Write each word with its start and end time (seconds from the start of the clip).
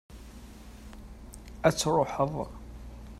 ad 1.67 1.75
truḥeḍ 1.79 2.35